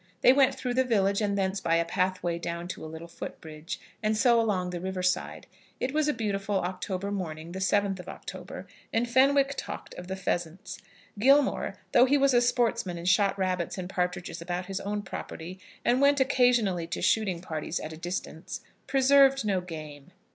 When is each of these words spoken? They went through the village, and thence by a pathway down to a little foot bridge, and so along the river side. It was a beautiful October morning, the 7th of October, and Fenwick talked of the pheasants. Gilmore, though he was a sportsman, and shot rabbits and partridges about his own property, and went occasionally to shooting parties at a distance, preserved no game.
They 0.21 0.33
went 0.33 0.55
through 0.55 0.73
the 0.73 0.83
village, 0.83 1.21
and 1.21 1.37
thence 1.37 1.61
by 1.61 1.75
a 1.75 1.85
pathway 1.85 2.39
down 2.39 2.67
to 2.69 2.83
a 2.83 2.89
little 2.89 3.07
foot 3.07 3.39
bridge, 3.39 3.79
and 4.01 4.17
so 4.17 4.41
along 4.41 4.71
the 4.71 4.81
river 4.81 5.03
side. 5.03 5.45
It 5.79 5.93
was 5.93 6.07
a 6.07 6.11
beautiful 6.11 6.55
October 6.61 7.11
morning, 7.11 7.51
the 7.51 7.59
7th 7.59 7.99
of 7.99 8.09
October, 8.09 8.65
and 8.91 9.07
Fenwick 9.07 9.53
talked 9.57 9.93
of 9.93 10.07
the 10.07 10.15
pheasants. 10.15 10.79
Gilmore, 11.19 11.75
though 11.91 12.05
he 12.05 12.17
was 12.17 12.33
a 12.33 12.41
sportsman, 12.41 12.97
and 12.97 13.07
shot 13.07 13.37
rabbits 13.37 13.77
and 13.77 13.87
partridges 13.87 14.41
about 14.41 14.65
his 14.65 14.79
own 14.79 15.03
property, 15.03 15.59
and 15.85 16.01
went 16.01 16.19
occasionally 16.19 16.87
to 16.87 17.01
shooting 17.03 17.39
parties 17.39 17.79
at 17.79 17.93
a 17.93 17.95
distance, 17.97 18.61
preserved 18.87 19.45
no 19.45 19.61
game. 19.61 20.09